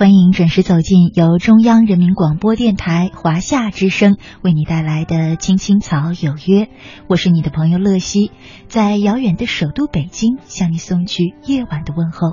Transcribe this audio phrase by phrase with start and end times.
[0.00, 6.64] 欢迎准时走进由中央人民广播电台华夏之声为你带来的《青青草有约》，
[7.06, 8.32] 我是你的朋友乐西，
[8.66, 12.32] 在遥远的首都北京向你送去夜晚的问候。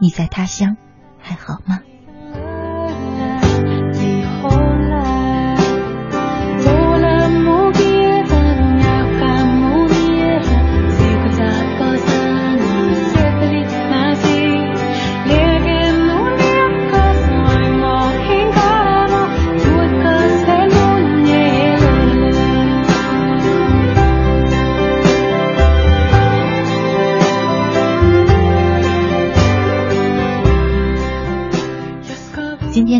[0.00, 0.78] 你在他乡
[1.18, 1.80] 还好吗？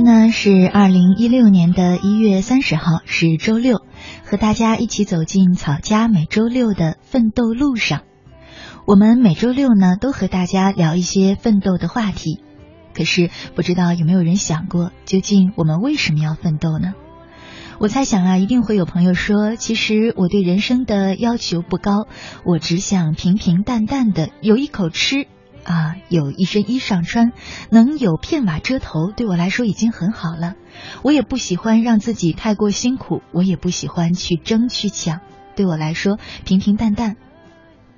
[0.07, 3.83] 呢是二零一六年的一月三十号，是周六，
[4.25, 8.03] 和大家一起走进草家每周六的奋斗路上。
[8.87, 12.41] 我们每周六呢都和大家聊一些奋斗的话题，
[12.95, 16.95] 可是不知道有没有人想过，究竟我们为什么要奋斗呢？
[17.81, 22.07] 我猜想啊，一定会有朋友说，其实我对人生的要求不高，
[22.45, 25.27] 我只想平平淡淡的有一口吃。
[25.67, 27.33] 啊，有一身衣裳穿，
[27.71, 30.55] 能有片瓦遮头，对我来说已经很好了。
[31.03, 35.21] 我也不喜欢让自己太过辛苦，我也不喜欢去争去抢，
[35.57, 37.17] 对我来说平平淡淡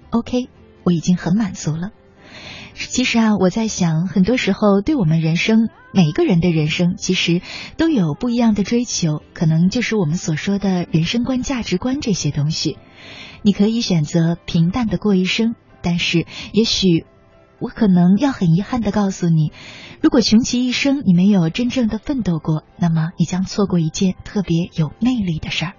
[0.09, 0.49] ，OK，
[0.83, 1.91] 我已经很满足了。
[2.75, 7.43] 其实啊，我在想，很多时候对我们人生，每一个人的人生，其实
[7.77, 12.79] 都有不一样的追求，可能就是我们所说的人生观、价值观这些东西。
[13.43, 16.25] 你可以选择平淡的过一生，但是
[16.55, 17.05] 也许。
[17.61, 19.53] 我可能要很遗憾的告诉你，
[20.01, 25.73] 如果穷其一生你没有真正的奋斗过，那么你将错过一件特别有魅力的事儿。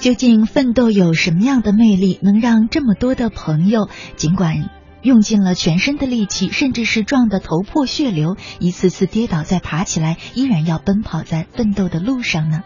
[0.00, 4.68] 究竟奋斗有什么样的魅力，能让这么多的朋友，尽管
[5.00, 12.64] 用尽了全身的力气，甚至是撞得头破血流，一次次跌倒再爬起来，依然要奔跑在奋斗的路上呢？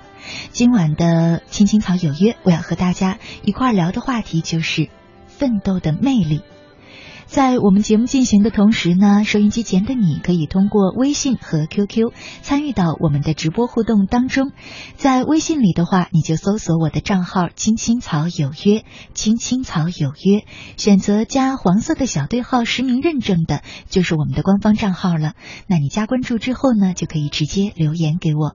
[0.51, 4.89] 今晚的青青草有约，我要和大家一块聊的话题就是
[5.27, 6.43] 奋斗的魅力。
[7.27, 14.53] 在我们节目进行的同时呢，收音机前的你可以通过微信和 QQ 参与到我们的直播互动当中。
[14.95, 20.45] 在微信里的话，你就搜索我的账号“青青草有约”，“青青草有约”，
[20.79, 25.33] 选择加黄色的小对号实名认证的，就是我们的官方账号了。
[25.67, 28.55] 那你加关注之后呢，就可以直接留言给我。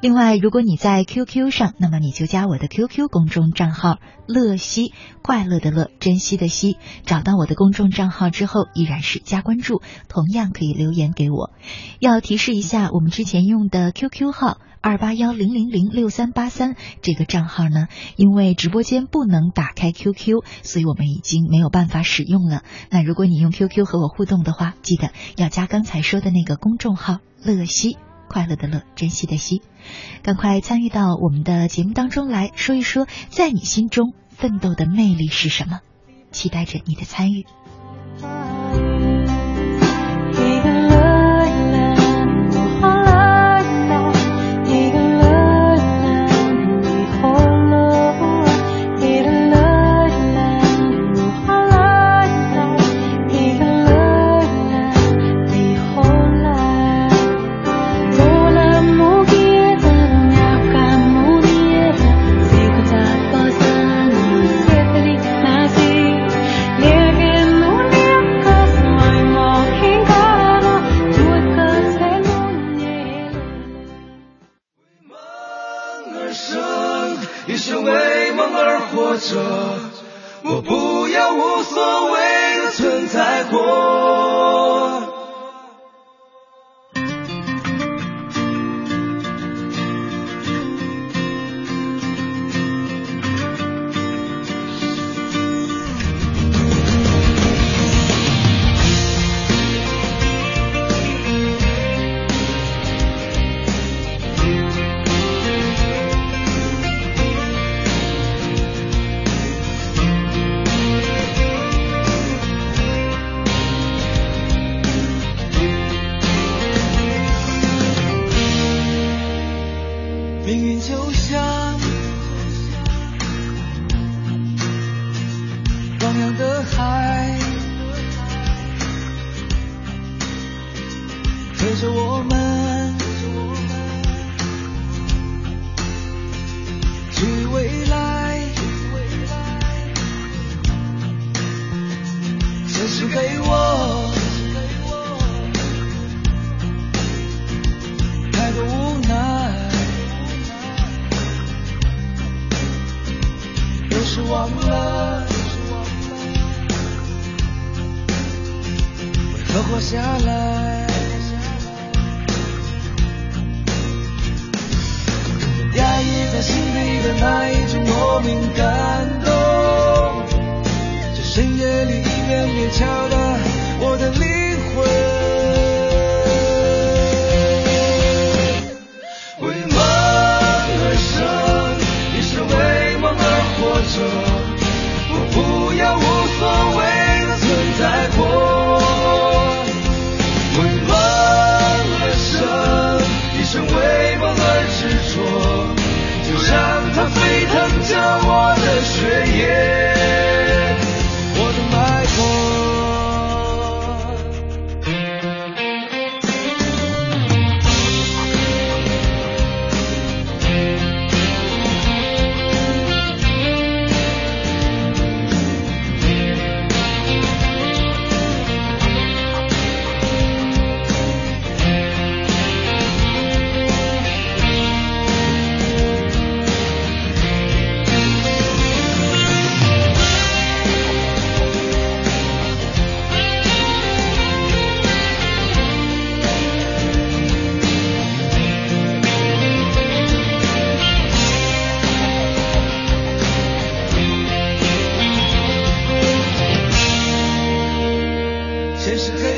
[0.00, 3.98] 另外，如果你在 QQ 上，那么你就加我的 QQ 公众账号
[4.28, 4.92] “乐西”，
[5.22, 6.76] 快乐的乐，珍惜的惜。
[7.04, 11.50] 找到我的公众账号之后，依然是加关注，同样可以留言给我。
[11.98, 22.62] 要提示一下，我们之前用的 QQ 号二八幺零零零六三八三这个账号呢，因为直播间不能打开 QQ，所以我们已经没有办法使用了。
[22.88, 27.98] 那如果你用 QQ 和我互动的话，记得要加刚才说的那个公众号“乐西”。
[28.30, 29.62] 快乐的乐，珍惜的惜，
[30.22, 35.80] 赶快参与到我们的节目当中来说一说，在你心中奋斗的魅力是什么？
[36.30, 37.46] 期待着你的参与。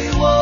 [0.01, 0.40] 现实给我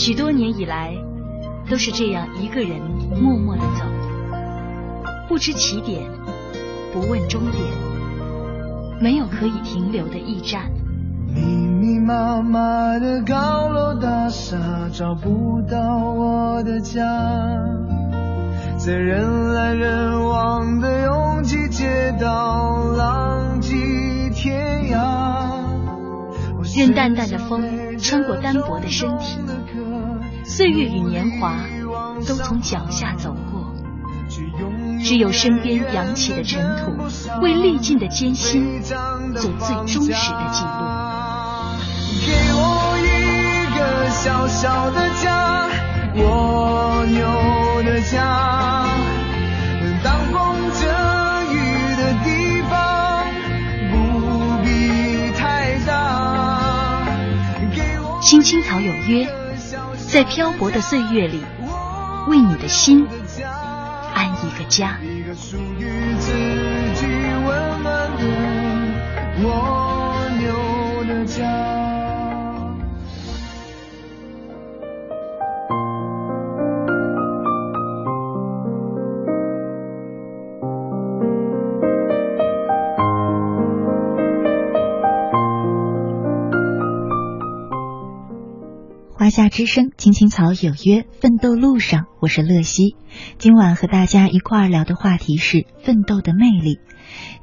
[0.00, 0.94] 许多年以来，
[1.68, 2.80] 都是这样一个人
[3.20, 3.84] 默默的走，
[5.28, 6.10] 不知起点，
[6.90, 7.62] 不问终点，
[8.98, 10.70] 没有可以停留的驿站。
[11.34, 14.56] 密密麻麻的高楼大厦
[14.90, 17.02] 找不到我的家，
[18.78, 25.49] 在人来人往的拥挤街道浪迹天涯。
[26.76, 29.38] 任淡淡的风穿过单薄的身体，
[30.44, 31.56] 岁月与年华
[32.26, 33.74] 都从脚下走过，
[35.02, 36.92] 只有身边扬起的尘土，
[37.40, 40.70] 为历尽的艰辛做最忠实的记录。
[42.26, 43.08] 给我一
[43.76, 45.68] 个小小的家，
[46.16, 48.89] 蜗牛的家。
[58.30, 59.26] 青青草有约，
[60.08, 61.42] 在漂泊的岁月里，
[62.28, 63.04] 为你的心
[64.14, 65.00] 安一个家。
[65.02, 66.30] 一个属于自
[66.94, 67.06] 己
[67.44, 68.22] 温暖的
[69.42, 69.79] 我
[89.20, 92.96] 华夏之声，青青草有约，奋斗路上，我是乐西。
[93.36, 96.80] 今晚和大家一块儿聊的话题是奋斗的魅力。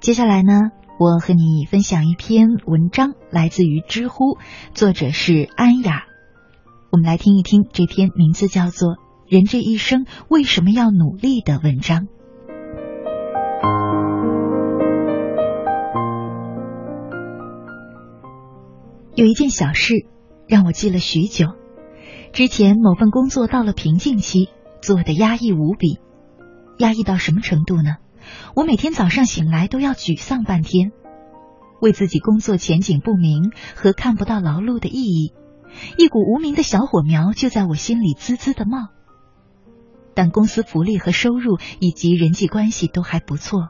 [0.02, 4.40] 接下来呢，我和你分享一篇文章，来自于知乎，
[4.74, 6.06] 作者是安雅。
[6.90, 8.94] 我们来听一听这篇名字叫做
[9.30, 12.08] 《人这一生为什么要努力》的文章。
[19.14, 20.08] 有一件小事。
[20.50, 21.48] 让我记了许久。
[22.34, 24.50] 之前某份工作到了瓶颈期，
[24.82, 26.00] 做的压抑无比。
[26.78, 27.98] 压抑到什么程度呢？
[28.56, 30.92] 我每天早上醒来都要沮丧半天，
[31.82, 35.34] 为自己工作前景不明和看不到劳碌的意义，
[35.98, 38.90] 一股无名的小火苗就在我心里滋滋的冒。
[40.14, 43.70] 但公司福利和收入以及人际关系都还不错。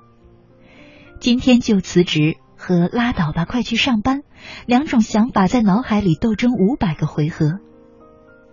[1.19, 2.37] 今天就辞职。
[2.59, 4.23] 和拉倒吧，快去上班，
[4.65, 7.59] 两种想法在脑海里斗争五百个回合，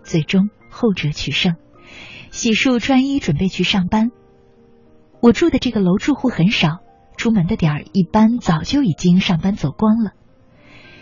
[0.05, 1.55] 最终后者取胜。
[2.31, 4.11] 洗漱穿衣，准备去上班。
[5.21, 6.79] 我住的这个楼住户很少，
[7.17, 10.11] 出门的点儿一般早就已经上班走光了。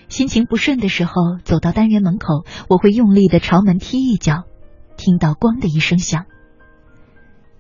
[0.10, 4.44] 心情不顺的时候，走到单元门口，我会用力的朝门踢一脚，
[4.96, 6.26] 听到“咣”的一声响。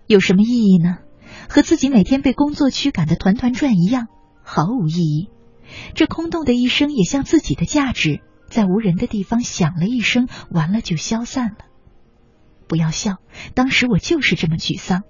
[0.05, 0.97] 有什么意义呢？
[1.49, 4.07] 和自己每天被工作驱赶的团团转一样，
[4.43, 5.29] 毫无意义。
[5.95, 8.21] 这空洞的一生也像自己的价值，
[8.53, 11.65] 在无人的地方响了一声，完了就消散了。
[12.67, 13.17] 不要笑，
[13.55, 15.01] 当时我就是这么沮丧。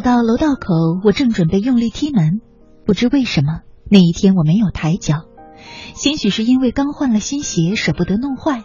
[0.00, 2.40] 走到楼道口，我正准备用力踢门，
[2.86, 5.26] 不知为什么那一天我没有抬脚，
[5.94, 8.64] 兴许是因为刚换了新鞋，舍不得弄坏。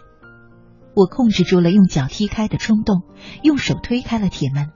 [0.94, 3.02] 我控制住了用脚踢开的冲动，
[3.42, 4.70] 用手推开了铁门。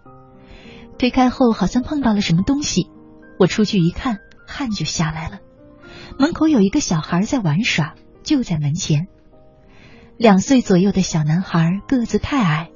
[0.98, 2.90] 推开后，好像碰到了什么东西，
[3.38, 5.38] 我出去一看，汗就下来了。
[6.18, 9.06] 门口有一个小孩在玩耍，就在门前。
[10.18, 12.68] 两岁左右的小男孩，个子太矮，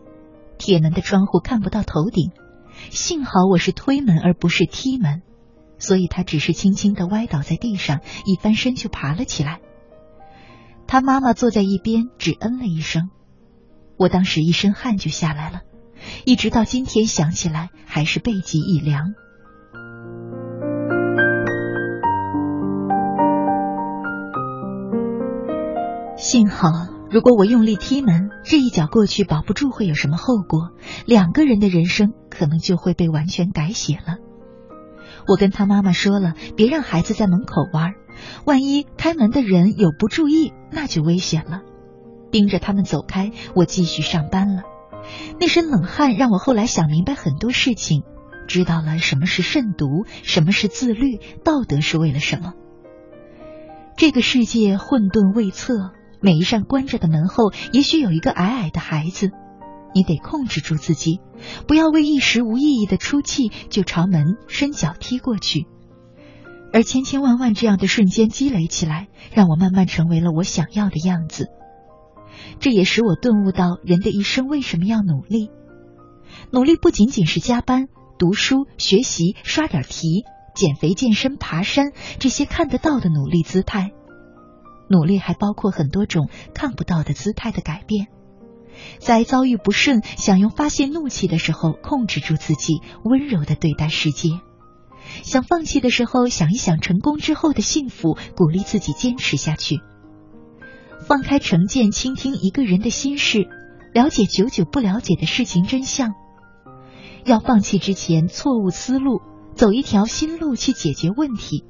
[0.57, 2.31] 铁门的窗户看不到头顶。
[2.91, 5.23] 幸好我是推门而不是踢门，
[5.79, 9.61] 所以他只是轻轻的歪倒在地上，一翻身就爬了起来。
[10.87, 13.11] 他妈妈坐在一边，只嗯了一声。
[13.97, 15.63] 我当时一身汗就下来了，
[16.25, 19.15] 一直到今天想起来还是背脊一凉。
[26.17, 26.94] 幸好。
[27.15, 30.71] 如果我用力踢门，这一脚过去，保不住会有什么后果。
[31.07, 34.17] 两个人的人生可能就会被完全改写了。
[35.29, 37.93] 我跟他妈妈说了，别让孩子在门口玩，
[38.45, 41.63] 万一开门的人有不注意，那就危险了。
[42.33, 44.65] 盯着他们走开，我继续上班了。
[45.39, 48.03] 那身冷汗让我后来想明白很多事情，
[48.49, 52.55] 知道了什么是慎独，什么是自律，道德是为了什么。
[53.97, 55.93] 这个世界混沌未测。
[56.25, 59.31] 每一扇关着的门后，也许有一个矮矮的孩子。
[59.95, 61.21] 你得控制住自己，
[61.69, 65.67] 不要为一时无意义的出气就朝门伸脚踢过去。
[66.73, 71.49] 而千千万万这样的瞬间积累起来，让我慢慢成为了我想要的样子。
[72.59, 75.51] 这也使我顿悟到，人的一生为什么要努力？
[76.51, 77.89] 努力不仅仅是加班、
[78.19, 83.91] 读书、学习、刷点题、减肥、健身、爬山这些看得到的努力姿态。
[84.95, 88.07] 努力还包括很多种看不到的姿态的改变，
[89.01, 94.39] 在遭遇不顺、想用发泄怒气的时候，控制住自己，温柔的对待世界；
[95.25, 99.81] 想放弃的时候，想一想成功之后的幸福，鼓励自己坚持下去。
[101.09, 103.49] 放开成见，倾听一个人的心事，
[103.93, 106.15] 了解久久不了解的事情真相。
[107.25, 109.21] 要放弃之前错误思路，
[109.57, 111.65] 走一条新路去解决问题。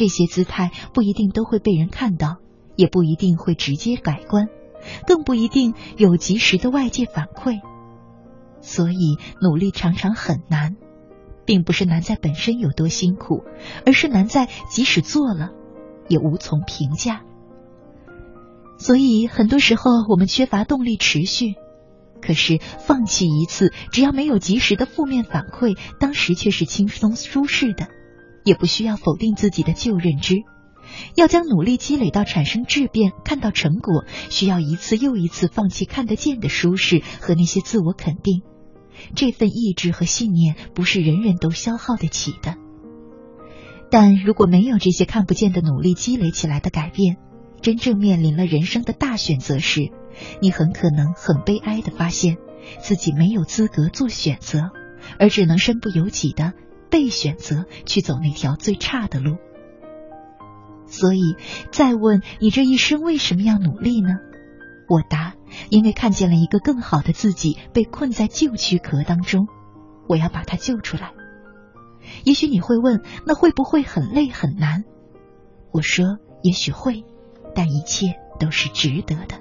[0.00, 2.38] 这些姿态不一定都会被人看到，
[2.74, 4.48] 也不一定会直接改观，
[5.06, 7.60] 更不一定有及时的外界反馈。
[8.62, 10.78] 所以努力常常很难，
[11.44, 13.44] 并不是难在本身有多辛苦，
[13.84, 15.50] 而是难在即使做了，
[16.08, 17.20] 也无从评价。
[18.78, 21.56] 所以很多时候我们缺乏动力持续，
[22.22, 27.88] 可是放弃一次，只要没有及时的负面反馈，当时却是轻松舒适的。
[28.44, 30.36] 也不需要否定自己的旧认知，
[31.14, 38.42] 要将努力积累到产生质变、看到成果，需要一次又一次放弃看得见的舒适和那些自我肯定。
[39.14, 42.56] 这份意志和信念不是人人都消耗得起的。
[43.90, 47.16] 但如果没有这些看不见的努力积累起来的改变，
[47.60, 49.90] 真正面临了人生的大选择时，
[50.40, 52.36] 你很可能很悲哀的发现
[52.80, 54.70] 自己没有资格做选择，
[55.18, 56.52] 而只能身不由己的
[56.90, 59.36] 被选择去走那条最差的路。
[60.86, 61.36] 所以，
[61.70, 64.18] 再问你这一生为什么要努力呢？
[64.88, 65.34] 我答：
[65.68, 69.46] 因为看见了一个更好的自己被困在旧躯壳当中，
[70.08, 71.12] 我要把它救出来。
[72.24, 74.82] 也许你会问，那会不会很累很难？
[75.70, 77.04] 我说，也许会，
[77.54, 79.36] 但一切都是值得的。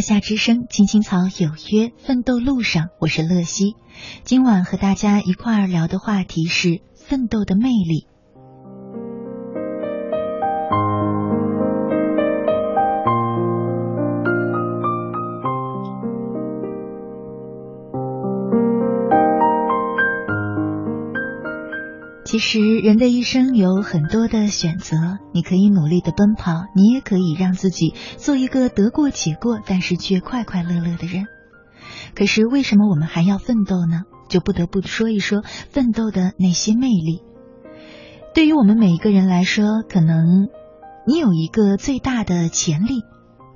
[0.00, 3.74] 夏之声，青青草有约，奋斗路上，我是乐西。
[4.24, 8.06] 今晚和大家一块儿聊的话题是奋斗的魅力。
[22.40, 24.96] 其实，人的一生有很多的选择，
[25.34, 31.26] 你可以努力的奔跑，你也可以让自己做一个得过且过，但是却快快乐乐的人。
[32.14, 34.04] 可是，为什么我们还要奋斗呢？
[34.30, 37.20] 就不得不说一说奋斗的那些魅力。
[38.34, 40.48] 对于我们每一个人来说，可能
[41.06, 43.02] 你有一个最大的潜力，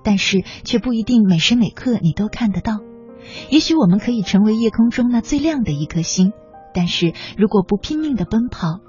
[0.04, 2.80] 但是却不一定每时每刻你都看得到。
[3.48, 6.34] 也许我们可以成为夜空中那最亮的一颗星。
[6.74, 8.80] 但是如果不拼命的奔跑，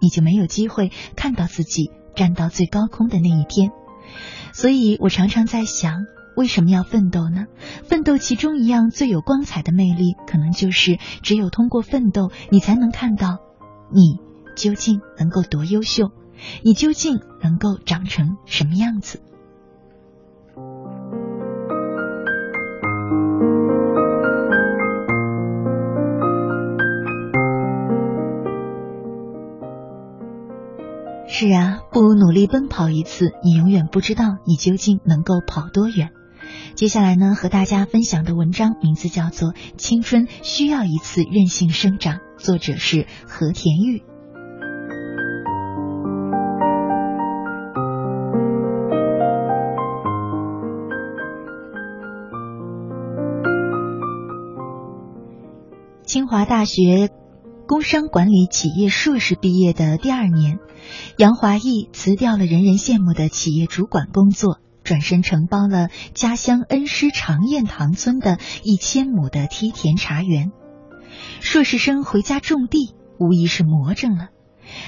[0.00, 3.72] 你就没有机会看到自己站到最高空的那一天。
[4.52, 6.04] 所以我常常在想，
[6.36, 7.46] 为什么要奋斗呢？
[7.84, 13.38] 奋斗其中一样最有光彩的魅力，可能就是只有通过奋斗，你才能看到
[13.92, 14.18] 你
[14.56, 16.10] 究竟能够多优秀，
[16.64, 19.22] 你究竟能够长成什么样子。
[31.32, 36.10] 是啊，不努力奔跑一次，你永远不知道你究竟能够跑多远。
[36.74, 44.02] 接下来呢，和大家分享的文章名字叫做《青春需要一次任性生长》，作者是和田玉。
[56.04, 57.08] 清华大学
[57.70, 60.58] 工商管理企业硕士毕业的第二年。
[61.16, 70.50] 杨华义辞掉了人人羡慕的企业主管工作，转身承包了家乡恩施长堰塘村的一千亩的梯田茶园。
[71.38, 74.30] 硕士生回家种地，无疑是魔怔了。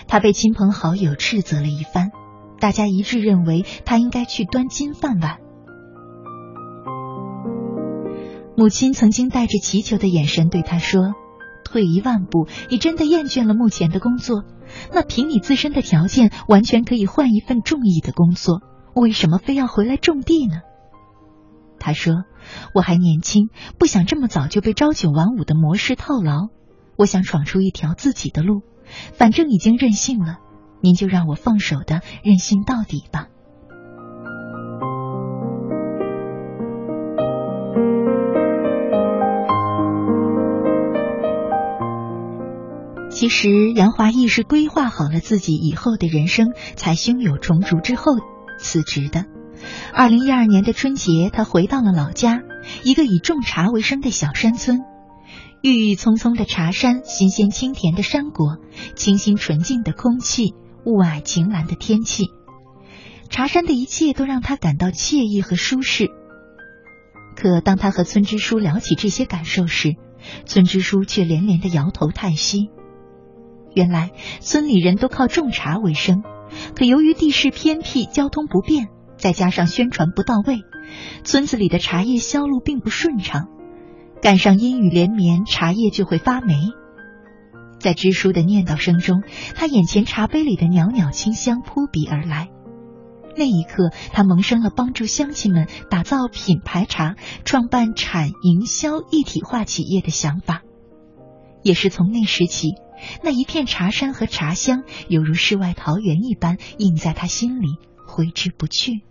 [0.08, 2.10] 他被亲朋好友斥责了一番，
[2.58, 5.38] 大家一致认为他应该去端金饭碗。
[8.56, 11.14] 母亲曾经带着祈求的眼神对他说
[11.64, 14.44] ：“退一万步，你真的厌倦了目前的工作？”
[14.92, 18.62] 那凭你自身的条件，完全可以换一份中意的工作，
[18.94, 20.62] 为什么非要回来种地呢？
[21.78, 22.24] 他说
[22.74, 26.48] ：“我还年轻，不想这么早就被朝九晚五的模式套牢，
[26.96, 28.62] 我想闯出一条自己的路。
[29.12, 30.38] 反正已经任性了，
[30.80, 33.26] 您就让我放手的任性到底吧。”
[43.22, 48.16] 其实杨华义是规划好了自己以后的人生，才胸有成竹之后
[48.58, 49.26] 辞职的。
[49.94, 52.40] 二零一二年的春节，他回到了老家，
[52.82, 54.80] 一个以种茶为生的小山村。
[55.62, 58.56] 郁郁葱葱的茶山，新鲜清甜的山果，
[58.96, 60.54] 清新纯净的空气，
[60.84, 62.24] 雾霭晴蓝的天气，
[63.30, 66.10] 茶山的一切都让他感到惬意和舒适。
[67.36, 69.94] 可当他和村支书聊起这些感受时，
[70.44, 72.70] 村支书却连连的摇头叹息。
[73.74, 76.22] 原来村里人都靠种茶为生，
[76.74, 80.60] 可由于地势偏僻、交通不便，再加上宣传不到位，
[81.24, 83.48] 村子里的茶叶销路并不顺畅。
[84.20, 86.54] 赶上阴雨连绵，茶叶就会发霉。
[87.80, 89.22] 在支书的念叨声中，
[89.56, 92.48] 他眼前茶杯里的袅袅清香扑鼻而来。
[93.36, 100.62] 那一刻，他萌生了帮助乡亲们打造品牌茶、创办产营销一体化企业的想法。
[101.62, 102.74] 也是从那时起。
[103.22, 109.02] 那一片茶山和茶香，犹如世外桃源一般，印在他心里，挥之不去。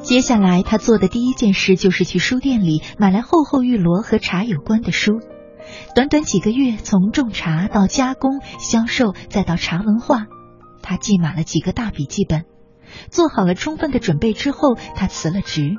[0.00, 5.20] 接下来，他做的第一件事就是去书店里买来厚厚玉罗和茶有关的书。
[5.94, 10.26] 短短几个月，从种茶到加工、销售，再到茶文化，
[10.82, 12.44] 他记满了几个大笔记本。
[13.10, 15.76] 做好了充分的准备之后，他辞了职。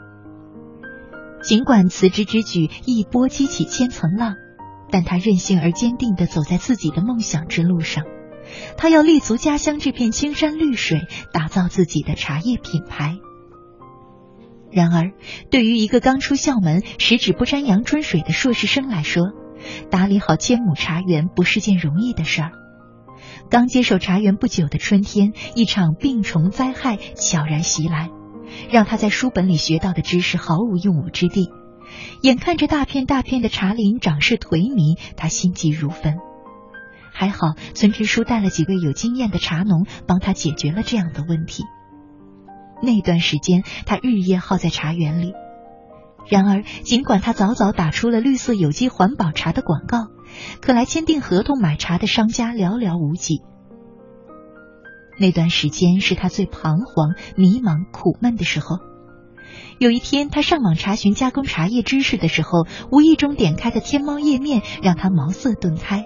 [1.42, 4.36] 尽管辞职之举一波激起千层浪，
[4.92, 8.04] 但他任性而坚定地走在自己的梦想之路上。
[8.78, 13.18] 他要立足家乡这片青山绿水，打造自己的茶叶品牌。
[14.72, 15.12] 然而，
[15.50, 19.24] 对于一个刚出校门、十指不沾阳春水的硕士生来说，
[19.90, 22.52] 打理好千亩茶园不是件容易的事儿。
[23.50, 28.10] 刚接手茶园不久的春天，一场病虫灾害悄然袭来。
[28.70, 31.50] 让他在书本里学到的知识毫无用武之地，
[32.22, 36.18] 眼看着大片大片的茶林长势颓靡，他心急如焚。
[37.12, 41.64] 还好村支书带了几位有经验的茶农，帮他解决了这样的问题。
[42.82, 45.34] 那段时间，他日夜耗在茶园里。
[46.30, 50.08] 然而，尽管他早早打出了绿色有机环保茶的广告，
[50.62, 53.42] 可来签订合同买茶的商家寥寥无几。
[55.20, 58.78] 那段时间是他最彷徨、迷茫、苦闷的时候。
[59.80, 66.06] 有一天，他上网查询加工茶叶知识的时候，无意中点开的天猫页面让他茅塞顿开。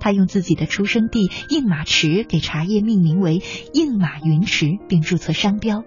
[0.00, 5.82] 他用自己的出生地应马池给茶叶命名为应马云池，并注册商标。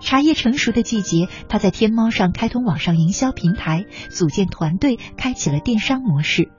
[0.00, 6.50] 茶叶成熟的季节，他在天猫上开通网上营销平台，组建团队，开启了电商模式。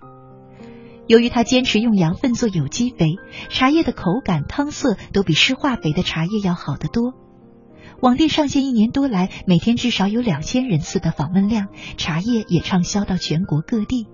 [1.08, 3.15] 由于他坚持用羊粪做有机肥，
[3.50, 7.13] 茶叶的口感、汤色都比施化肥的茶叶要好得多。
[8.02, 11.67] 网店上线一年多来，每天至少有两千人次的访问量，
[11.98, 14.08] 茶叶也畅销到全国各地。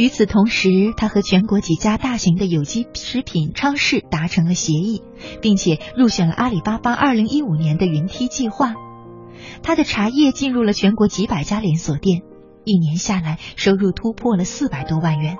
[0.00, 5.02] 与此同时，他和全国几家大型的有机食品超市达成了协议，
[5.42, 8.72] 并且入选了阿里巴巴二零一五年的云梯计划。
[9.62, 12.22] 他的茶叶进入了全国几百家连锁店，
[12.64, 15.36] 一年下来收入突破了四百多万元。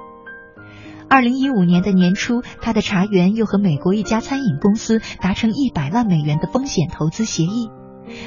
[1.09, 7.71] 二零一五年的年初，他的茶园又和美国一家餐饮公司达成一百万美元的风险投资协议。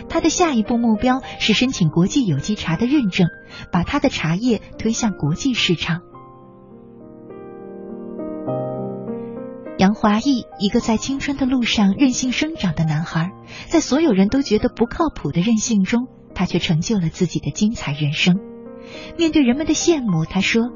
[0.09, 3.27] 他的下一步目标是申请国际有机茶的认证，
[3.71, 6.01] 把他的茶叶推向国际市场。
[9.83, 13.31] 杨华义，一个在青春的路上任性生长的男孩，
[13.67, 18.37] 在所有人都觉得不靠谱的任性中，他却成就了自己的精彩人生。
[19.17, 20.69] 面对人们的羡慕，他说：“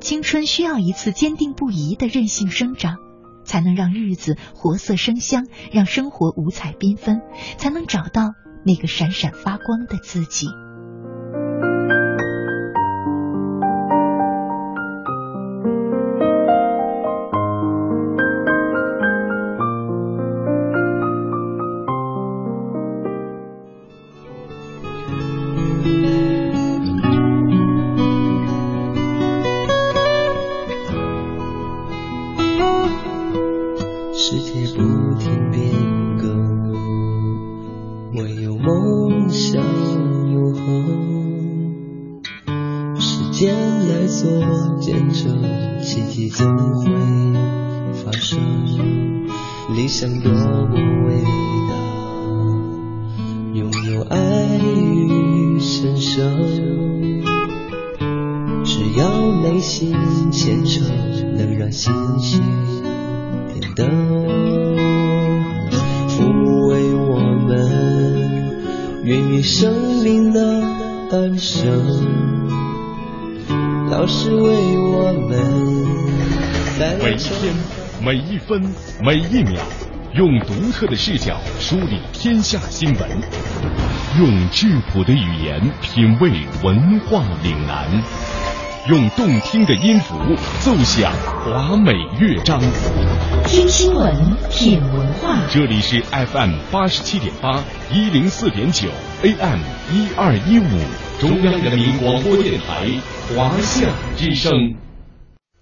[0.00, 2.96] 青春需要一次坚定不移的任性生长，
[3.44, 7.20] 才能让日子活色生香，让生活五彩缤纷，
[7.58, 8.30] 才能找到
[8.64, 10.46] 那个闪闪发光的自己。”
[44.06, 44.30] 做
[44.80, 45.42] 见证，
[45.82, 46.84] 奇迹怎会
[48.04, 48.38] 发生？
[49.74, 50.74] 理想多么
[51.06, 51.22] 伟
[51.68, 51.74] 大，
[53.54, 54.16] 拥有爱
[54.58, 56.22] 与神圣。
[58.64, 59.94] 只要内心
[60.30, 60.86] 虔诚，
[61.36, 62.40] 能让星星
[63.52, 63.86] 点灯。
[66.08, 70.62] 父母为我们孕育生命的
[71.10, 72.43] 诞生。
[78.46, 78.60] 分
[79.02, 79.60] 每一秒，
[80.14, 83.08] 用独特的视角梳理天下新闻，
[84.18, 86.30] 用质朴的语言品味
[86.62, 88.02] 文化岭南，
[88.88, 90.16] 用动听的音符
[90.60, 91.12] 奏响
[91.44, 92.60] 华美乐章。
[93.46, 94.14] 听新闻，
[94.50, 95.38] 品文化。
[95.50, 98.88] 这里是 FM 八十七点八，一零四点九
[99.24, 99.58] ，AM
[99.90, 100.68] 一二一五，
[101.18, 102.86] 中央人民广播电台
[103.34, 103.86] 华夏
[104.18, 104.52] 之声。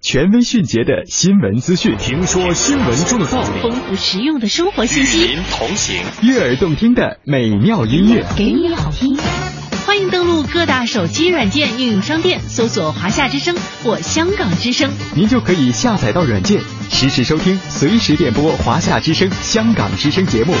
[0.01, 9.17] 权威迅捷的新闻资讯，听说新闻中的道理，丰富实用的生活信息，与您同行，悦耳动听的美妙音乐，给你好听。
[9.85, 20.53] 欢迎登录各大手机软件应用商店，搜索“华夏之声”或“香港之声”，您就可以下载到软件，实时收听，随时点播“华夏之声”、“香港之声”节目。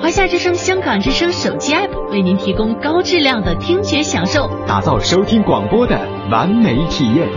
[0.00, 5.98] 华夏之声、香港之声手机 App 为您提供高质量的听觉享受，打造收听广播的
[6.30, 7.28] 完美体验。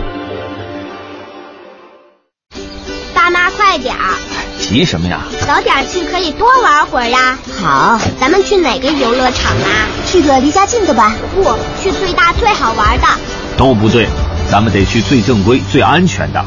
[3.14, 4.16] 爸妈快点儿！
[4.60, 5.22] 急什么呀？
[5.48, 7.38] 早点去可以多玩会儿呀。
[7.60, 9.88] 好，咱们去哪个游乐场啊？
[10.06, 11.16] 去个离家近的吧。
[11.34, 11.44] 不
[11.82, 13.08] 去最大最好玩的。
[13.58, 14.08] 都不对，
[14.52, 16.46] 咱们得去最正规、最安全的。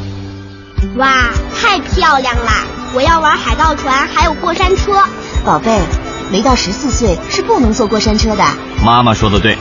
[0.97, 2.51] 哇，太漂亮了！
[2.95, 4.93] 我要玩海盗船，还有过山车。
[5.45, 5.81] 宝贝，
[6.33, 8.43] 没到十四岁是不能坐过山车的。
[8.83, 9.57] 妈妈说的对。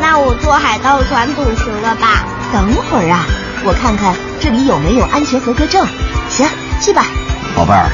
[0.00, 2.24] 那我坐海盗船总行了吧？
[2.52, 3.24] 等会儿啊，
[3.64, 5.86] 我看看这里有没有安全合格证。
[6.28, 6.46] 行。
[6.78, 7.06] 去吧，
[7.56, 7.88] 宝贝儿，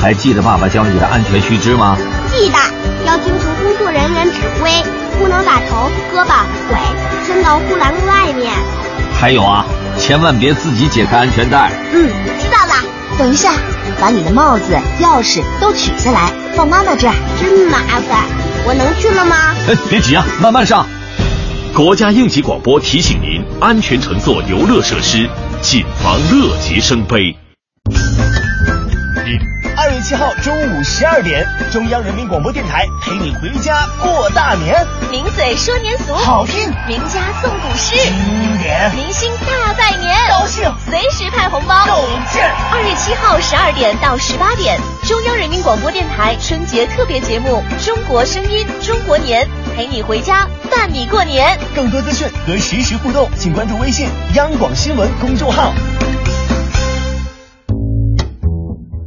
[0.00, 1.98] 还记得爸爸教你的安全须知吗？
[2.32, 2.58] 记得，
[3.04, 4.70] 要听从工作人员指挥，
[5.18, 6.32] 不能把头、胳膊、
[6.70, 6.78] 腿
[7.26, 8.54] 伸到护栏外面。
[9.20, 9.66] 还有啊，
[9.98, 11.70] 千万别自己解开安全带。
[11.92, 12.08] 嗯，
[12.40, 12.72] 知道了。
[13.18, 13.52] 等一下，
[14.00, 14.64] 把你的帽子、
[15.00, 17.14] 钥匙都取下来，放妈妈这儿。
[17.40, 18.24] 真麻烦，
[18.66, 19.36] 我能去了吗？
[19.68, 20.86] 哎， 别急啊，慢慢上。
[21.74, 25.28] 国家应急广播提醒您：安全乘坐游乐设施，
[25.60, 27.36] 谨防乐极生悲。
[29.76, 34.86] 二月七号中午十二点，中央人民广播电台陪你回家过大年。
[35.10, 42.42] 名嘴说年俗，好听；名家诵古诗，经典；明星大拜年，高兴；随时派红包，够劲。
[42.70, 51.58] 二月七号十二点到十八点，中央人民广播电台春节特别节目《中国声音中国年》，陪你回家伴你过年。
[51.74, 55.72] 更多资讯和实时互动，请关注微信央广新闻公众号。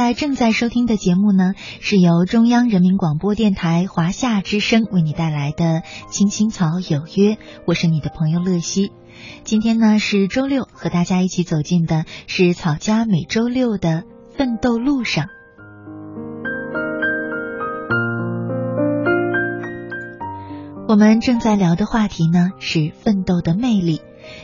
[0.00, 5.64] 在正在收听的节目呢，是由中央人民广播电台华夏之声为你带来的
[6.08, 7.34] 《青青草有约》，
[7.66, 8.92] 我是你的朋友乐西。
[9.44, 15.26] 今天呢是周六，和大家一起走进的是草家每周六的奋斗路上。
[20.88, 24.00] 我们正在聊的话题呢是奋斗的魅力。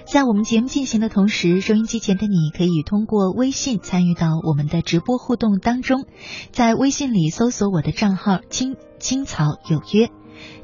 [0.06, 6.06] 在我们节目进行的同时，收音机前的你可以通过微信参与到我们的直播互动当中，
[6.52, 10.08] 在微信里搜索我的账号“青青草有约”，“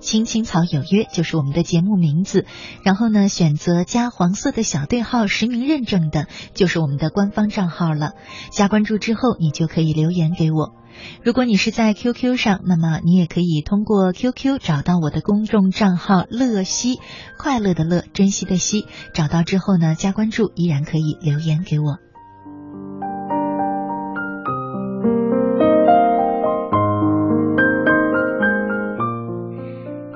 [0.01, 2.47] 青青草有约”就是我们的节目名字。
[2.85, 8.13] 然后呢，选择加黄色的小对号实名认证的，就是我们的官方账号了。
[8.51, 10.75] 加关注之后，你就可以留言给我。
[11.25, 17.01] 如果你是在 QQ 上，那么你也可以通过 QQ 找到我的公众账号“乐西”，
[17.39, 18.87] 快乐的乐，珍惜的惜。
[19.15, 22.12] 找到之后呢，加关注，依然可以留言给我。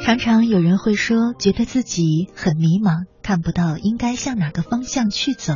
[0.07, 5.55] 常常有人会说，觉得自己很迷茫，看不到应该向哪个方向去走。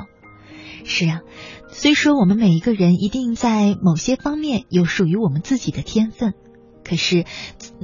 [0.84, 1.20] 是啊，
[1.68, 6.34] 虽说我们每一个人一定在某些方面有属于我们自己的天分，
[6.82, 7.26] 可是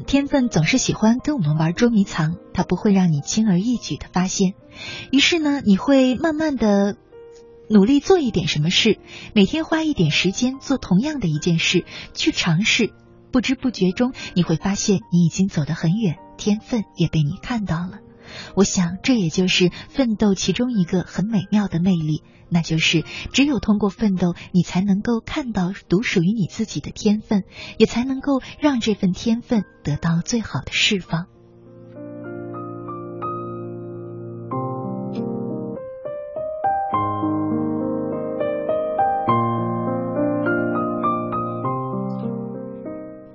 [0.08, 4.54] 天分总是喜欢跟我们玩捉迷藏，它不会让你轻而易举的发现。
[5.12, 6.96] 于是呢，你会慢慢的
[7.70, 8.98] 努力做一点什么事，
[9.34, 12.92] 每天花一点时间做同样的一件事，去尝试，
[13.36, 17.98] 不知不觉中你会发现你已经走得很远，天分也被你看到了。
[18.54, 27.44] 我想，这也就是奋斗其中一个很美妙的魅力，那就是只有通过奋斗，你才能够看到独属于你自己的天分，
[27.76, 31.26] 也才能够让这份天分得到最好的释放。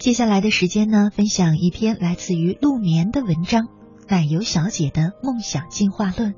[0.01, 3.65] 接下来的时间呢，分享一篇来自于陆眠的文章
[4.07, 6.33] 《奶油小姐的梦想进化论》。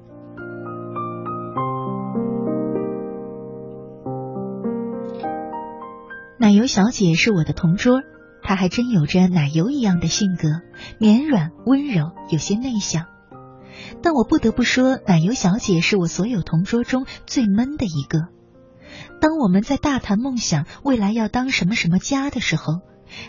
[6.38, 8.02] 奶油小姐是我的同桌，
[8.42, 10.50] 她还真有着奶油一样的性格，
[11.00, 13.06] 绵软温柔，有些内向。
[14.02, 18.28] 但我不得不说，奶油小姐是我所有同桌中最闷的一个。
[19.22, 22.82] 当我们在大谈梦想，未来要当什么什么家的时候，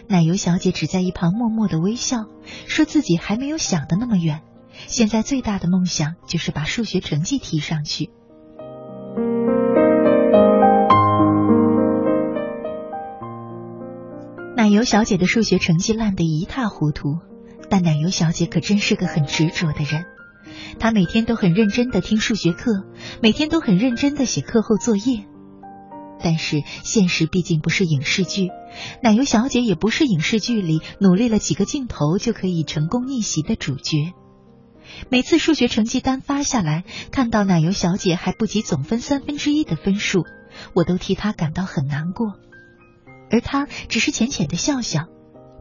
[0.09, 2.27] 奶油小姐只在一旁默默的微笑，
[2.67, 4.43] 说自己还没有想的那么远。
[4.87, 8.11] 现在最大的梦想就是把数学成绩提上去。
[14.57, 17.19] 奶油小姐的数学成绩烂得一塌糊涂，
[17.69, 20.07] 但奶油小姐可真是个很执着的人。
[20.79, 22.85] 她每天都很认真的听数学课，
[23.23, 25.27] 每天都很认真的写课后作业。
[26.23, 28.51] 但是现实毕竟不是影视剧，
[29.03, 34.13] 奶油小姐也不是影视剧里努力了几个镜头就可以成功逆袭的主角。
[35.09, 40.25] 每次数学成绩单发下来，看到奶油小姐还不及总分三分之一的分数，
[40.75, 42.35] 我都替她感到很难过。
[43.31, 45.07] 而他只是浅浅的笑笑，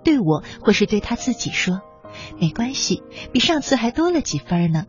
[0.03, 1.81] 对我或是对他自己说
[2.39, 3.01] ：“没关系，
[3.31, 4.85] 比上次还多了几分呢。”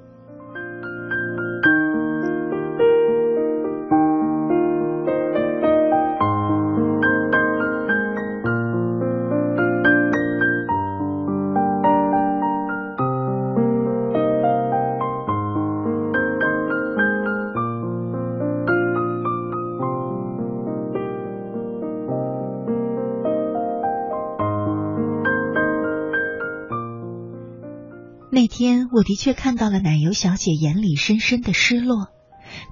[29.04, 32.08] 的确看到了奶油小姐眼里深深的失落，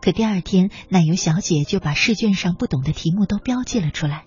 [0.00, 4.24] 可第二天奶油小姐就把试卷上不懂的题目都标记了出来。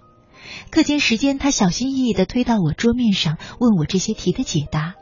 [0.70, 4.93] 课间时间，她小心翼翼的推到我桌面上，问我这些题的解答。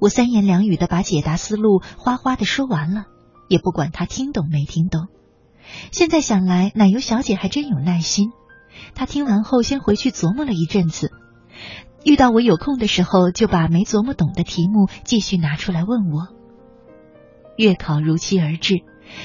[0.00, 3.04] 我三言两语的把解答思路哗哗的说完了，
[3.48, 5.06] 也不管她听懂没听懂。
[5.92, 8.30] 现在想来，奶油小姐还真有耐心。
[8.94, 11.12] 她听完后，先回去琢磨了一阵子。
[12.04, 16.28] 遇到我有空的时候，就把没琢磨懂的题目继续拿出来问我。
[17.56, 18.82] 月考如期而至，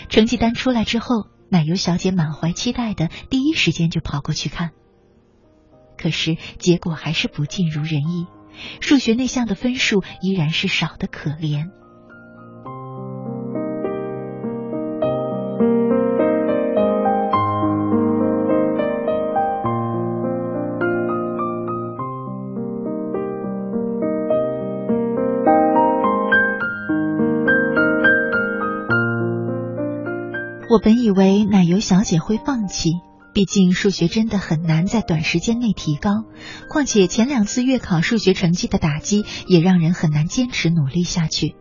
[0.09, 4.71] 成绩单出来之后，奶油小姐满怀期待的第一时间就跑过去看。
[5.97, 8.28] 可是结果还是不尽如人意，
[8.82, 11.71] 数学那项的分数依然是少的可怜。
[30.78, 32.91] 我本以为奶油小姐会放弃，
[33.34, 36.23] 毕竟数学真的很难在短时间内提高。
[36.69, 41.55] 况且前两次月考数学成绩的打击也让人很难坚持努力下去。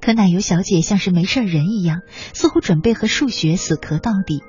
[0.00, 2.02] 可奶油小姐像是没事人一样，
[2.32, 4.40] 似乎准备和数学死磕到底。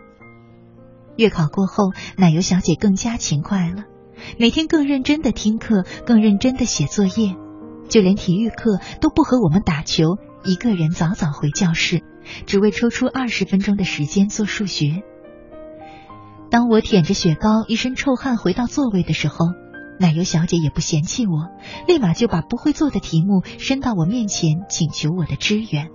[1.17, 3.86] 月考过后，奶油小姐更加勤快了，
[4.38, 7.36] 每天更认真的听课，更认真的写作业，
[7.89, 12.03] 就连体育课都不和我们打球，一个人早早回教室。
[12.45, 15.03] 只为抽出二十分钟的时间做数学。
[16.49, 19.38] 当我舔着雪糕、一身臭汗回到座位的时候，
[19.99, 21.49] 奶油小姐也不嫌弃我，
[21.88, 25.89] 立马就把不会做的题目伸到我面前，请求我的支援。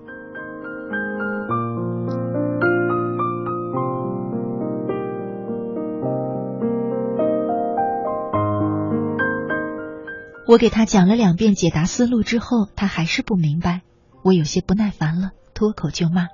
[10.47, 13.83] 我给他讲了两遍解答思路之后，他还是不明白，
[14.23, 15.31] 我有些不耐烦了。
[15.55, 16.29] 脱口就骂：“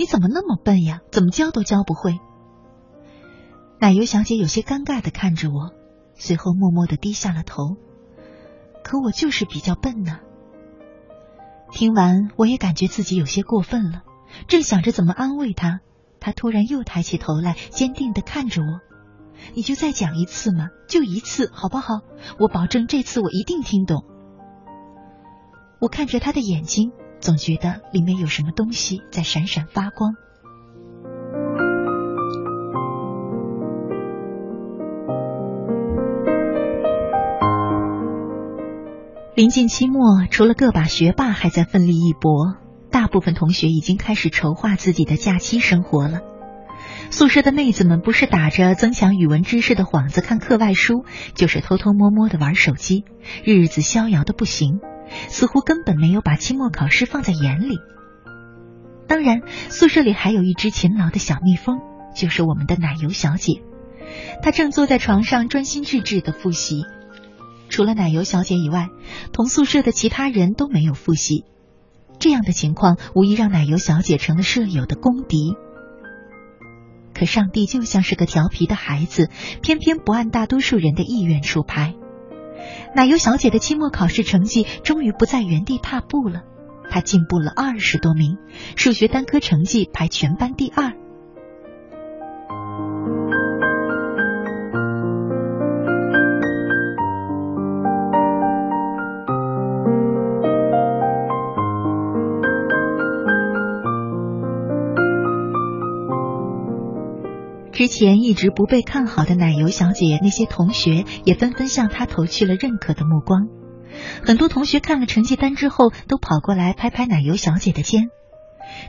[0.00, 1.00] 你怎么那么笨呀？
[1.12, 2.18] 怎么教都教不会。”
[3.78, 5.70] 奶油小姐有些尴尬的看着我，
[6.14, 7.76] 随后默默的低下了头。
[8.82, 10.18] 可我就是比较笨呢。
[11.70, 14.02] 听完，我也感觉自己有些过分了，
[14.48, 15.80] 正想着怎么安慰她，
[16.18, 18.80] 她突然又抬起头来，坚定的看着我
[19.54, 22.00] ：“你就再讲一次嘛，就一次，好不好？
[22.40, 24.04] 我保证这次我一定听懂。”
[25.80, 26.90] 我看着她的眼睛。
[27.24, 30.14] 总觉得里面有什么东西在闪闪发光。
[39.34, 42.56] 临近期末，除了个把学霸还在奋力一搏，
[42.90, 46.20] 大部分同学已经开始筹划自己的假期生活了。
[47.10, 53.06] 宿舍的妹子们不是打着增强语文知识的幌子看课外书，就是偷偷摸摸的玩手机，
[53.44, 54.80] 日子逍遥的不行。
[55.28, 57.78] 似乎根本没有把期末考试放在眼里。
[59.06, 61.80] 当然，宿舍里还有一只勤劳的小蜜蜂，
[62.14, 63.62] 就是我们的奶油小姐。
[64.42, 66.84] 她正坐在床上专心致志的复习。
[67.68, 68.88] 除了奶油小姐以外，
[69.32, 71.44] 同宿舍的其他人都没有复习。
[72.18, 75.54] 这样的情况无疑让奶油小姐成了舍友的公敌。
[77.12, 79.28] 可上帝就像是个调皮的孩子，
[79.62, 81.94] 偏偏不按大多数人的意愿出牌。
[82.94, 86.42] 奶油小姐的期末考试成绩终于不在原地踏步了，
[86.90, 88.38] 她进步了二十多名，
[88.76, 90.92] 数学单科成绩排全班第二。
[107.74, 113.48] 之前一直不被看好的奶油小姐，那些同学也纷纷向她投去了认可的目光。
[114.24, 118.10] 很多同学看了成绩单之后，都跑过来拍拍奶油小姐的肩，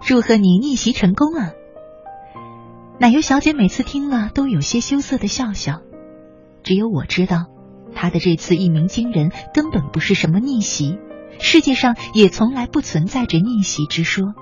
[0.05, 1.51] 祝贺你逆袭成功啊！
[2.99, 5.81] 奶油小姐每次听了都有些羞涩的笑笑，
[6.61, 7.47] 只有我知道，
[7.95, 10.99] 她的这次一鸣惊人根本不是什么逆袭，
[11.39, 14.36] 世界上也从来不存在着逆袭之说。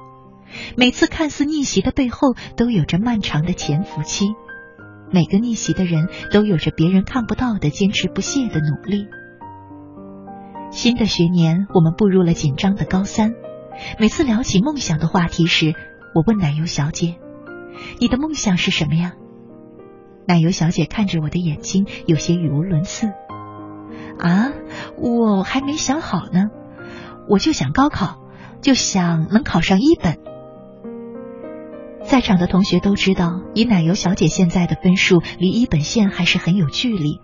[0.75, 4.27] 每次看似逆袭的背后，都有着漫长的潜伏期。
[5.11, 9.07] 每个逆袭的人都有着别人看不到的坚持不懈的努力。
[10.71, 13.35] 新的学年，我们步入了紧张的高三。
[13.99, 15.75] 每次聊起梦想的话题时，
[16.15, 17.17] 我问奶油小姐
[17.99, 19.13] ：“你的梦想是什么呀？”
[20.25, 23.11] 奶油小姐看着我的眼睛，有些语无伦次
[24.17, 24.51] ：“啊，
[24.97, 26.49] 我还没想好呢。
[27.29, 28.19] 我就想高考，
[28.61, 30.17] 就想能考上一本。”
[32.05, 37.19] 在场的同学都知道，以奶油小姐现在的分数，离一本线还是很有距离。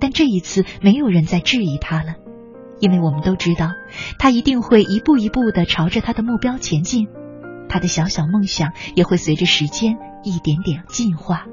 [0.00, 2.14] 但这一次，没有人再质疑她了，
[2.80, 3.70] 因为我们都知道，
[4.18, 7.08] 她一定会一步一步的朝着她的目标前进，
[7.68, 11.46] 她的小小梦想也会随着时间一点点进化。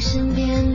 [0.00, 0.73] 身边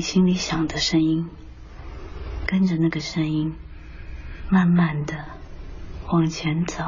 [0.00, 1.28] 心里想的声音，
[2.46, 3.54] 跟着那个声音，
[4.48, 5.14] 慢慢的
[6.08, 6.84] 往前走。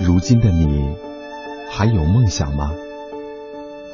[0.00, 0.94] 如今的你
[1.70, 2.70] 还有梦想吗？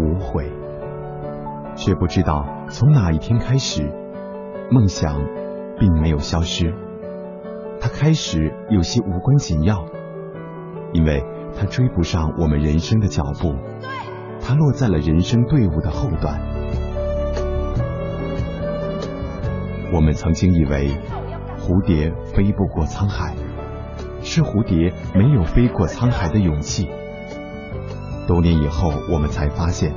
[0.00, 0.50] 无悔，
[1.76, 3.92] 却不知道从哪一天开始，
[4.70, 5.20] 梦想
[5.78, 6.74] 并没有消失，
[7.78, 9.84] 它开始有些无关紧要，
[10.94, 11.22] 因为
[11.54, 13.54] 它追不上我们人生的脚步，
[14.40, 16.40] 它落在了人生队伍的后段。
[19.92, 20.90] 我们曾经以为
[21.58, 23.34] 蝴蝶飞不过沧海。
[24.22, 26.90] 是蝴蝶没有飞过沧海的勇气。
[28.30, 29.92] 多年以后，我们才发现，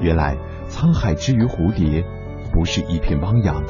[0.00, 0.36] 原来
[0.68, 2.04] 沧海之于蝴蝶，
[2.52, 3.62] 不是一片汪洋，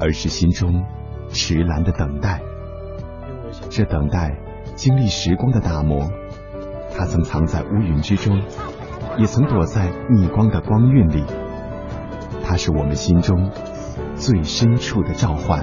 [0.00, 0.82] 而是心中
[1.28, 2.40] 迟来的等待。
[3.68, 4.38] 这等待
[4.74, 6.10] 经历时光的打磨，
[6.96, 8.40] 它曾藏在乌云之中，
[9.18, 11.24] 也曾躲在逆光的光晕里。
[12.42, 13.50] 它是我们心中
[14.14, 15.62] 最深处的召唤。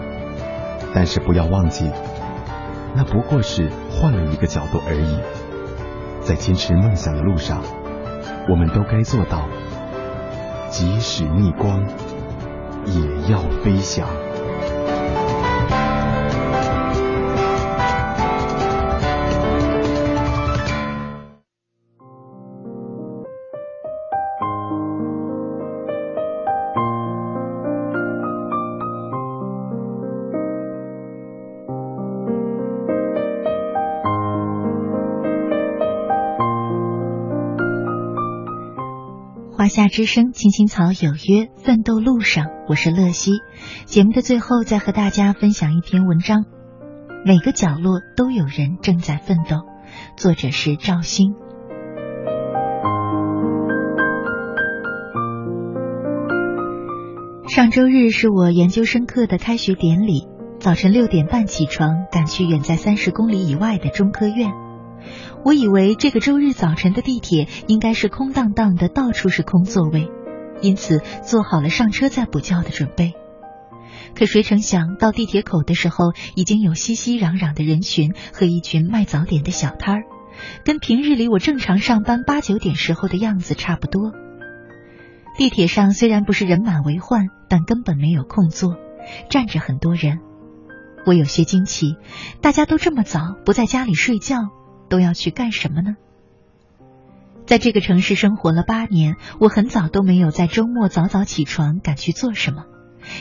[0.93, 1.89] 但是不要忘记，
[2.93, 5.19] 那不过是换了一个角度而已。
[6.21, 7.63] 在坚持梦想的路上，
[8.47, 9.47] 我们都该做到，
[10.69, 11.83] 即使逆光，
[12.85, 14.07] 也要飞翔。
[39.71, 43.31] 夏之声，青青草有约，奋斗路上，我是乐西。
[43.85, 46.43] 节目的最后，再和大家分享一篇文章：
[47.25, 49.61] 每个角落都有人正在奋斗。
[50.17, 51.33] 作者是赵鑫。
[57.47, 60.27] 上周日是我研究生课的开学典礼，
[60.59, 64.51] 早晨六点半起床，赶去远在三十公里以外的中科院。
[65.43, 70.09] 我以为这个周日早晨的地铁应该是空荡荡的，到处是空座位，
[70.61, 73.13] 因此做好了上车再补觉的准备。
[74.15, 80.03] 可谁成想到地铁口的时候，已经有熙熙攘攘的人群和一群卖早点的小摊儿，
[80.65, 84.11] 跟平日里我正常上班八九点时候的样子差不多。
[85.37, 88.75] 地铁上虽然不是人满为患，但根本没有空座，
[89.29, 90.19] 站着很多人。
[91.05, 91.95] 我有些惊奇，
[92.41, 94.37] 大家都这么早不在家里睡觉。
[94.91, 95.95] 都要去干什么呢？
[97.45, 102.65] 在这个城市生活了八年，我很早都没有在周末早早起床赶去做什么，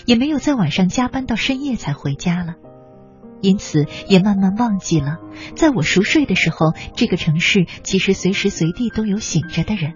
[0.05, 2.57] 也没有在晚上加班到深夜才回家了，
[3.41, 5.19] 因此也慢慢忘记了，
[5.55, 9.95] 在我熟睡的时候，这个城市其实随时随地都有醒着的人。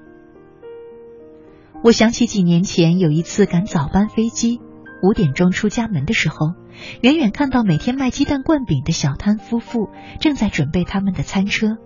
[1.82, 4.60] 我想起几年前有一次赶早班飞机，
[5.04, 6.54] 五点钟出家门的时候。
[7.02, 11.76] 远远看到每天卖鸡蛋灌饼的小摊夫妇正在准备他们的餐车，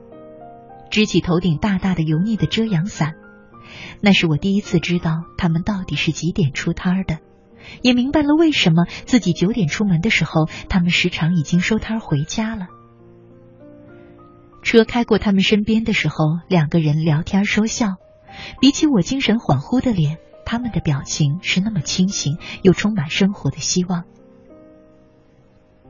[0.91, 3.13] 支起头顶大大的油腻的遮阳伞。
[4.01, 7.19] 那是我第一次知道他们到底是几点出摊的，
[7.83, 12.69] 也明白了为什么自己九点出门的时候，他们时常已经收摊回家了。
[14.63, 17.97] 车开过他们身边的时候，两个人聊天说笑，
[18.61, 20.17] 比起我精神恍惚的脸，
[20.51, 24.05] 他们的表情是那么清醒又充满生活的希望。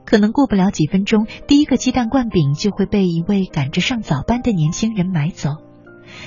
[0.05, 5.51] 可能过不了几分钟，第一个鸡蛋灌饼就会被一位赶着上早班的年轻人买走。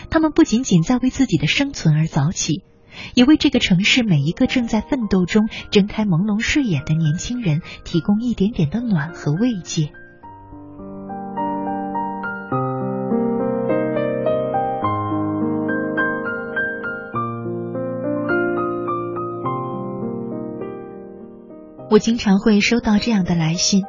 [0.10, 2.64] 他们不仅仅在为自己的生存而早起，
[3.16, 9.92] 也为这个城市每一个正在奋斗中睁开朦胧睡眼的年轻人提供一点点的暖和慰藉。
[21.92, 23.84] 我经常会收到这样的来信，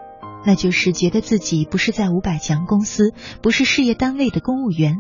[0.45, 4.97] 那就是觉得自己不是在五百强公司，不是事业单位的公务员，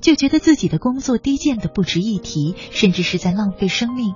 [0.00, 4.14] 就觉得自己的工作低贱的不值一提，甚至是在浪费生命。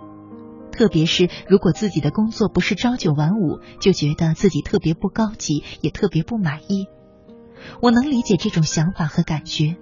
[0.72, 6.86] 特别是如果自己的工作不是朝九晚五，就觉得自己特别不高级，也特别不满意。
[7.82, 9.76] 我能理解这种想法和感觉，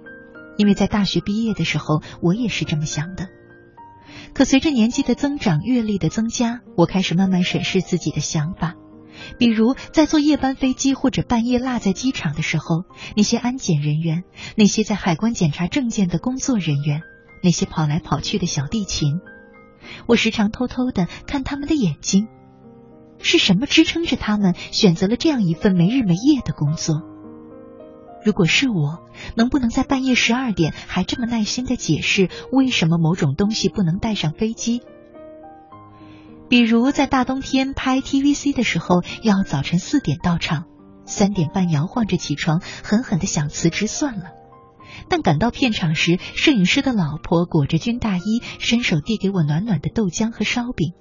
[0.57, 3.29] 因为在大学毕业的时候，我也是这么想的。
[4.33, 8.75] 可随着年纪的增长，阅历的增加，我开始慢慢审视自己的想法。
[9.37, 12.83] 比如，在坐夜班飞机或者半夜落在机场的时候，
[13.15, 14.23] 那些安检人员，
[14.55, 17.03] 那些在海关检查证件的工作人员，
[17.43, 19.19] 那些跑来跑去的小地勤，
[20.07, 22.27] 我时常偷偷的看他们的眼睛，
[23.19, 27.12] 是什么支撑着他们选择了这样一份没日没夜的工作？
[28.23, 29.03] 如果是我，
[29.35, 34.81] 能不能在半夜十二点还这么耐心的解释为什么某种东西不能带上飞机？
[36.49, 40.65] 比如在大冬天拍 TVC 的时候，要早晨四点到场，
[41.05, 44.25] 三点半摇晃着起床，狠狠的想辞职算了。
[45.09, 50.93] 但赶到片场时，摄影师的老婆裹着军大衣，伸手递给我暖暖的豆浆和烧饼。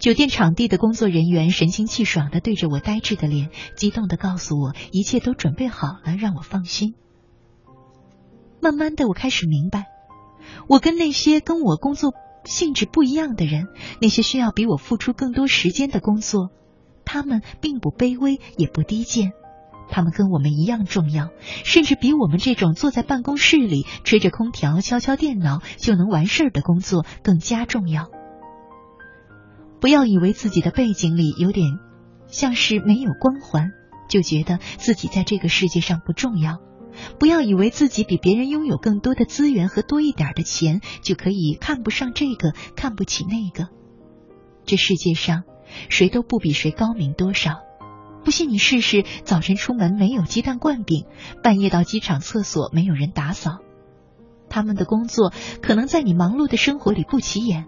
[0.00, 6.94] 酒店场地的工作人员神清气爽的对着我呆滞的脸，激动的告诉我一切都准备好了，让我放心。
[8.62, 9.84] 慢慢的，我开始明白，
[10.68, 12.14] 我跟那些跟我工作
[12.46, 13.66] 性质不一样的人，
[14.00, 16.48] 那些需要比我付出更多时间的工作，
[17.04, 19.32] 他们并不卑微，也不低贱，
[19.90, 21.28] 他们跟我们一样重要，
[21.64, 28.08] 甚至比我们这种坐在办公室里吹着空调、敲敲电脑就能完事儿的工作更加重要。
[29.80, 31.78] 不要以为自己的背景里有点
[32.26, 33.70] 像是没有光环，
[34.08, 36.58] 就觉得自己在这个世界上不重要；
[37.18, 43.68] 不要以为自己比别人拥有更多的资源和多一点的钱，就可以看不上这个，看不起那个。
[44.66, 45.44] 这世界上
[45.88, 47.60] 谁都不比谁高明多少。
[48.22, 51.06] 不信你试试：早晨出门没有鸡蛋灌饼，
[51.42, 53.60] 半夜到机场厕所没有人打扫。
[54.50, 57.66] 他们的工作可能在你忙碌的生活里不起眼。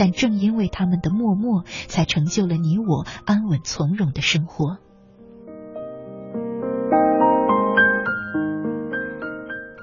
[0.00, 4.78] 但正因为他们的默默，才成就了你我安稳从容的生活。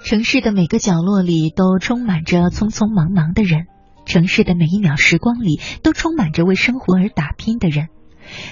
[0.04, 3.68] 城市的每个角落里都充满着匆匆忙忙的人，
[4.08, 7.90] 城市的每一秒时光里都充满着为生活而打拼的人。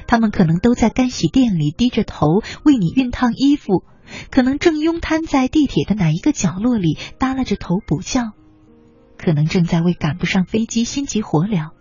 [0.05, 2.27] 他们可能都在干洗店里低着头
[2.63, 3.83] 为你熨烫衣服，
[4.29, 8.21] 可能正拥瘫在地铁的哪一个角落里耷拉着头补觉。
[9.17, 11.71] 可能正在为赶不上飞机心急火燎，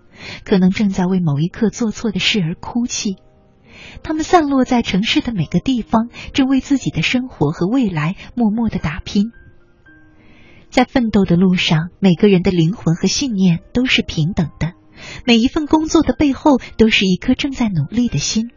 [0.44, 3.16] 可能正在为某一刻做错的事而哭泣。
[4.02, 9.32] 他们散落在城市的每个地方，正为自己的生活和未来默默的打拼。
[10.70, 14.72] 在奋斗的路上，每个人的灵魂和信念都是平等的。
[15.26, 18.50] 每一份工作的背后，都是一颗正在努力的心。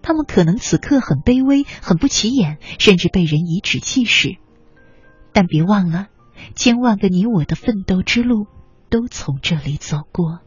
[0.00, 4.36] 他们可能此刻很卑微，很不起眼，甚至被人颐指气使，
[5.32, 6.08] 但别忘了。
[6.54, 8.46] 千万个你我的奋斗之路，
[8.90, 10.40] 都从这里走过。